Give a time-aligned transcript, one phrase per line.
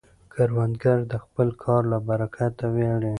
[0.33, 3.09] کروندګر د خپل کار له برکته ویاړي